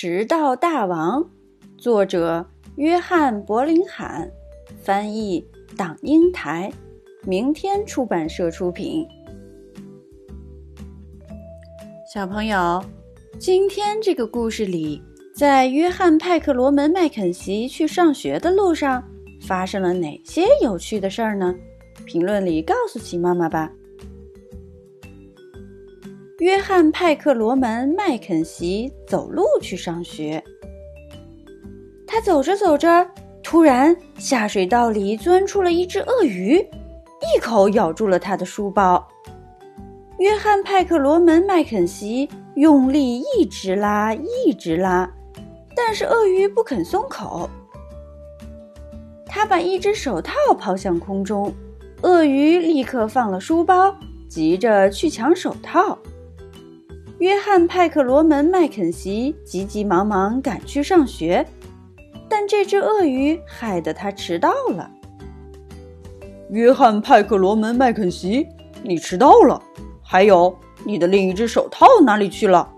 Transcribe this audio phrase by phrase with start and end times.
[0.00, 1.28] 迟到大王，
[1.76, 4.30] 作者约翰·柏林罕，
[4.80, 5.44] 翻译
[5.76, 6.72] 党英台，
[7.24, 9.04] 明天出版社出品。
[12.14, 12.80] 小朋友，
[13.40, 15.02] 今天这个故事里，
[15.34, 19.02] 在约翰·派克罗门·麦肯锡去上学的路上，
[19.48, 21.52] 发生了哪些有趣的事儿呢？
[22.06, 23.68] 评论里告诉奇妈妈吧。
[26.38, 30.40] 约翰·派克罗门·麦肯锡走路去上学。
[32.06, 33.04] 他走着走着，
[33.42, 36.64] 突然下水道里钻出了一只鳄鱼，
[37.34, 39.04] 一口咬住了他的书包。
[40.18, 45.10] 约翰·派克罗门·麦肯锡用力一直拉，一直拉，
[45.74, 47.50] 但是鳄鱼不肯松口。
[49.26, 51.52] 他把一只手套抛向空中，
[52.02, 53.92] 鳄鱼立刻放了书包，
[54.28, 55.98] 急着去抢手套。
[57.18, 61.44] 约翰·派克罗门·麦肯锡急急忙忙赶去上学，
[62.28, 64.88] 但这只鳄鱼害得他迟到了。
[66.50, 68.46] 约翰·派克罗门·麦肯锡，
[68.84, 69.60] 你迟到了。
[70.00, 72.72] 还有，你的另一只手套哪里去了？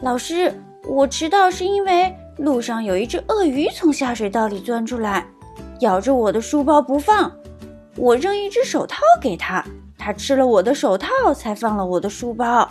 [0.00, 0.52] 老师，
[0.84, 5.24] 我迟到是因为路上有一只鳄鱼从下水道里钻出来，
[5.80, 7.30] 咬着我的书包不放。
[7.96, 9.64] 我扔一只手套给他。
[10.04, 12.68] 他吃了我的手套，才放了我的书包。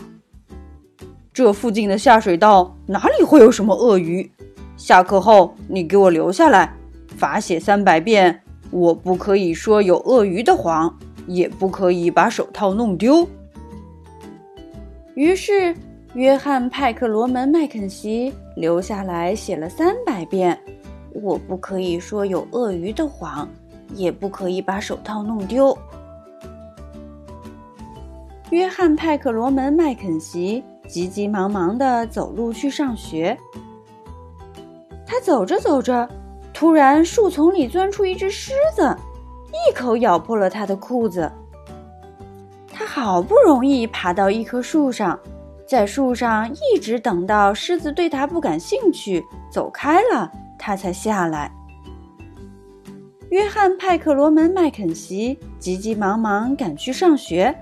[1.32, 4.30] 这附近的下水道哪里会有什么鳄鱼？
[4.76, 6.74] 下课后你给我留下来，
[7.16, 8.42] 罚写三百遍。
[8.70, 10.94] 我不可以说有鳄鱼的谎，
[11.26, 13.26] 也不可以把手套弄丢。
[15.16, 15.74] 于是，
[16.14, 20.60] 约翰·派克罗门·麦肯锡留下来写了三百遍：
[21.14, 23.48] 我不可以说有鳄鱼的谎，
[23.96, 25.78] 也不可以把手套弄丢。
[28.52, 33.38] 约翰·派克罗门·麦肯锡急急忙忙地走路去上学。
[35.08, 36.08] 他走着走着，
[36.54, 38.94] 突然树丛里钻出一只狮子，
[39.54, 41.32] 一口咬破了他的裤子。
[42.74, 45.18] 他好不容易爬到一棵树上，
[45.66, 50.30] 在树上一直等到狮子对他不感兴趣，走开了，
[50.60, 51.50] 他才下来。
[53.30, 57.56] 约翰·派克罗门·麦肯锡急急忙忙赶去上学。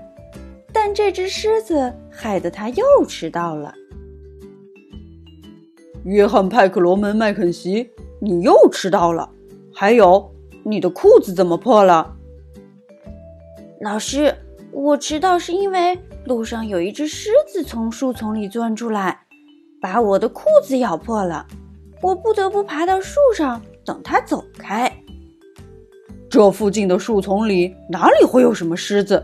[0.82, 3.74] 但这只狮子害得他又迟到了。
[6.04, 9.28] 约翰·派克罗门·麦肯锡，你又迟到了。
[9.74, 12.16] 还有，你的裤子怎么破了？
[13.82, 14.34] 老师，
[14.72, 19.26] 我迟到是因为路上有一只狮子从树丛里钻出来，
[19.82, 21.46] 把我的裤子咬破了。
[22.00, 24.90] 我不得不爬到树上等它走开。
[26.30, 29.22] 这附近的树丛里哪里会有什么狮子？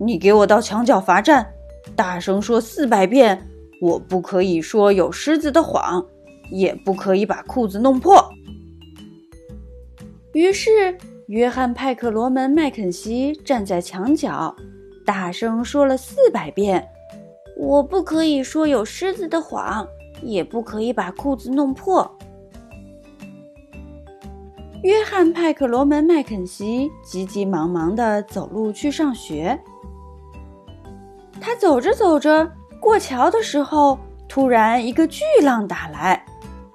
[0.00, 1.52] 你给我到墙角罚站，
[1.96, 3.46] 大声说四百遍！
[3.80, 6.04] 我不可以说有狮子的谎，
[6.50, 8.28] 也不可以把裤子弄破。
[10.34, 14.54] 于是，约翰·派克罗门·麦肯锡站在墙角，
[15.04, 16.88] 大声说了四百遍
[17.58, 19.86] ：“我不可以说有狮子的谎，
[20.22, 22.08] 也不可以把裤子弄破。”
[24.84, 29.58] 约翰·派克罗门·麦肯锡急急忙忙地走路去上学。
[31.58, 32.48] 走着走着，
[32.78, 33.98] 过桥的时候，
[34.28, 36.24] 突然一个巨浪打来，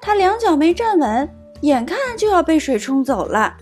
[0.01, 1.29] 他两脚没站稳，
[1.61, 3.55] 眼看就要被水冲走了。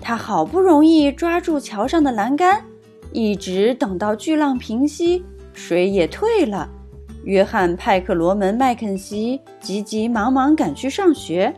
[0.00, 2.64] 他好不容易抓住桥上的栏杆，
[3.12, 6.68] 一直等到巨浪平息，水也退了。
[7.24, 11.54] 约翰·派克罗门·麦肯锡急急忙忙赶去上学，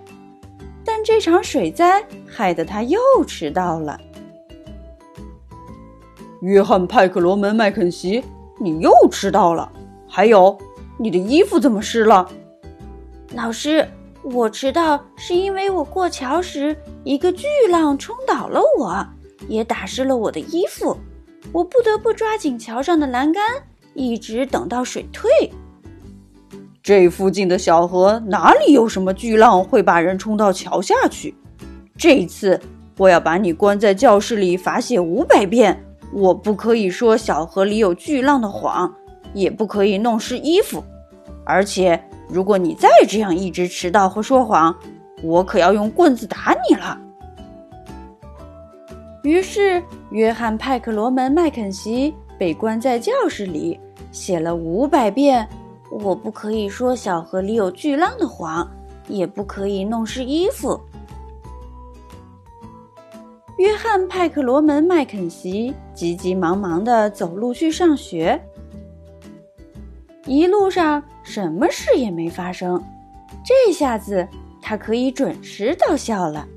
[0.85, 3.99] 但这场水灾害得他又迟到了。
[6.45, 8.23] 约翰·派克罗门·麦肯锡，
[8.61, 9.73] 你又迟到了。
[10.07, 10.59] 还有，
[10.99, 12.29] 你的衣服怎么湿了？
[13.35, 13.89] 老师，
[14.23, 19.07] 我迟到是因为我过桥时一个巨浪冲倒了我，
[19.49, 20.95] 也打湿了我的衣服。
[21.51, 23.43] 我不得不抓紧桥上的栏杆，
[23.95, 25.31] 一直等到水退。
[26.83, 31.35] 这附近的小河哪里有什么巨浪会把人冲到桥下去？
[31.97, 32.61] 这次
[32.99, 35.81] 我要把你关在教室里罚写五百遍。
[36.15, 38.95] 我不可以说小河里有巨浪的谎，
[39.33, 40.83] 也不可以弄湿衣服。
[41.45, 44.75] 而且，如果你再这样一直迟到和说谎，
[45.25, 46.97] 我可要用棍子打你了。
[49.25, 53.81] 于是，约翰·派克罗门·麦肯锡被关在教室里，
[54.13, 55.49] 写了五百遍
[55.91, 58.71] ：“我不可以说小河里有巨浪的谎，
[59.09, 60.81] 也不可以弄湿衣服。”
[63.59, 68.41] 约翰·派克罗门·麦肯锡急急忙忙地走路去上学。
[70.27, 72.83] 一路上什么事也没发生。
[73.45, 74.27] 这下子
[74.61, 76.49] 他可以准时到校了。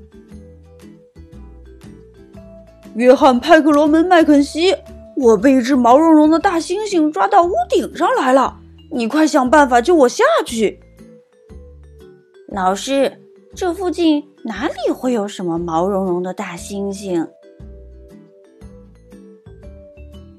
[2.94, 4.74] 约翰·派克罗门·麦肯锡，
[5.16, 8.58] 我被一只毛茸茸的大猩猩抓到屋顶上来了，
[8.90, 10.80] 你快想办法救我下去！
[12.48, 13.20] 老师，
[13.54, 17.28] 这附近哪里会有什么毛茸茸的大猩猩？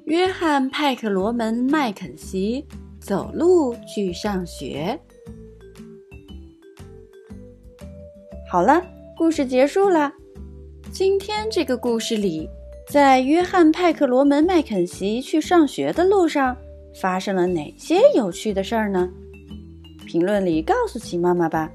[0.05, 2.65] 约翰·派克罗门·麦肯锡
[2.99, 4.99] 走路去上学。
[8.49, 8.83] 好了，
[9.15, 10.11] 故事结束了。
[10.91, 12.49] 今天这个故事里，
[12.87, 16.57] 在约翰·派克罗门·麦肯锡去上学的路上，
[16.99, 19.07] 发生了哪些有趣的事儿呢？
[20.07, 21.71] 评论里告诉奇妈妈吧。